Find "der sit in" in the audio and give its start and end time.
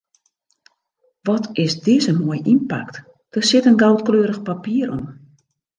3.33-3.79